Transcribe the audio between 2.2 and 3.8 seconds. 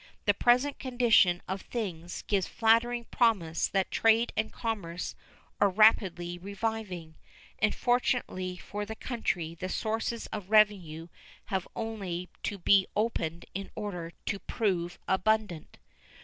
gives flattering promise